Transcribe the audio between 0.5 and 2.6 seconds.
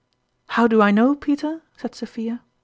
"How do I know, Peter?" said Sophia.